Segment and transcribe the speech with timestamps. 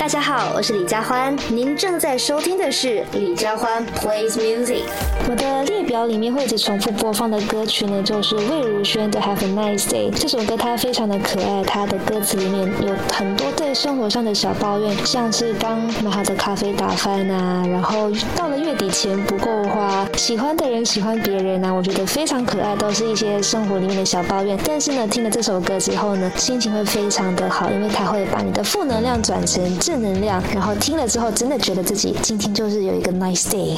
[0.00, 4.84] 大家好，我是李佳欢，您正在收听的是李佳欢 plays music。
[5.28, 10.10] 我的列表里面会一直重复播放的歌曲呢，就是魏如萱的 Have a Nice Day。
[10.10, 24.58] 这首歌它非常的可爱，它的歌词里面有很多对生活上的小抱怨，像是刚买好的咖啡打翻啊，然后到了月底钱不够花，喜欢的人喜欢别人啊，我觉得非常可爱，都是一些生活里面的小抱怨。
[24.64, 33.76] 但是呢，听了这首歌之后呢，心情会非常的好，因为它会把你的负能量转成正能量，然后听了之后真的觉得自己今天就是有一个 nice day。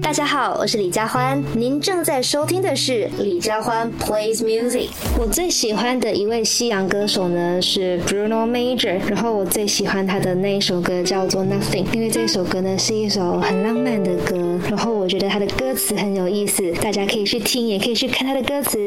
[0.00, 4.86] 大家好，我是李佳欢，您正在收听的是李佳欢 plays music。
[5.18, 14.36] 我最喜欢的一位西洋歌手呢是 Bruno Major，然后我最喜欢他的那一首歌叫做 Nothing，因为这首歌呢是一首很浪漫的歌，
[14.68, 18.78] 然后我觉得他的歌词很有意思，大家可以去听，也可以去看他的歌词。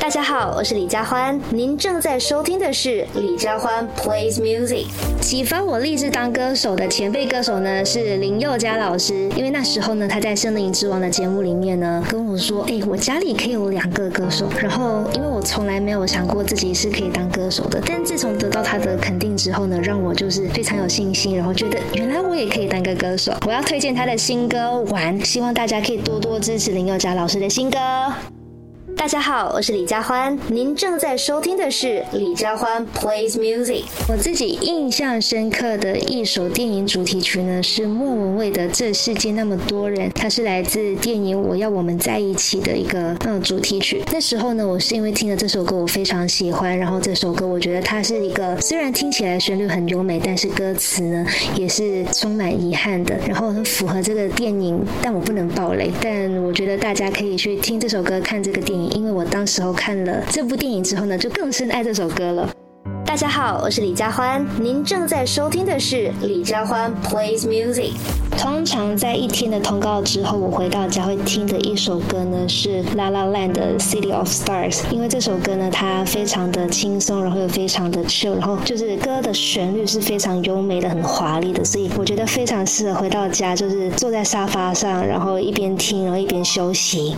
[0.00, 4.86] 大家好，我是李佳欢，您正在收听的是李佳欢 plays music。
[5.20, 14.48] 启发我立志当歌手的前辈歌手呢是林宥嘉老师，因为那时候呢他在《森林之王》的节目里面呢跟我说，哎，我家里可以有两个歌手。
[14.58, 23.34] 然后因为我从来没有想过自己是可以当歌手的，但自从得到他的肯定之后呢，让我就是非常有信心，然后觉得原来我也可以当个歌手。
[23.44, 24.56] 我要推荐他的新歌
[24.92, 27.78] 《玩》，希望大家可以多多支持林宥嘉老师的新歌。
[28.98, 33.84] 大家好，我是李佳欢，您正在收听的是李佳欢 plays music。
[34.08, 44.02] 我自己印象深刻的一首电影主题曲呢，是莫文蔚的《这世界那么多人》，它是来自电影《我要我们在一起》的一个嗯主题曲。
[44.12, 46.76] 那时候呢，我是因为听了这首歌，我非常喜欢。
[46.76, 51.24] 然后这首歌，我觉得它是一个虽然听起来旋律很优美，但是歌词呢
[51.56, 53.16] 也是充满遗憾的。
[53.28, 55.88] 然后很符合这个电影，但我不能爆雷。
[56.02, 62.48] 但我觉得大家可以去听这首歌，看这个电影因为我当时候看了这部电影之后呢，就更深爱这首歌了。
[63.04, 67.92] 大家好，我是李佳欢，您正在收听的是李佳欢 plays music。
[68.36, 74.82] 通常在一天的通告之后，我回到家会听的一首歌呢是 La La Land 的 City of Stars。
[74.90, 87.16] 因为这首歌呢，它非常的轻松，然后又非常的 chill，然后就是歌的旋律是非常优美的、很华丽的，所以我觉得非常适合回到家，就是坐在沙发上，然后一边听，然后一边休息。